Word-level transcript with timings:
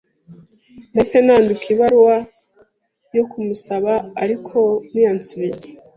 Nahise 0.93 1.17
nandika 1.25 1.65
ibaruwa 1.73 2.15
yo 3.15 3.23
kumubaza, 3.29 3.93
ariko 4.23 4.57
ntiyansubiza. 4.89 5.65